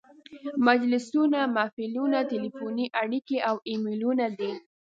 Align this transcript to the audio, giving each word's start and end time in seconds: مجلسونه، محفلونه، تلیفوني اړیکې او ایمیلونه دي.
مجلسونه، 0.67 1.39
محفلونه، 1.55 2.19
تلیفوني 2.31 2.85
اړیکې 3.01 3.37
او 3.49 3.55
ایمیلونه 3.69 4.25
دي. 4.37 4.51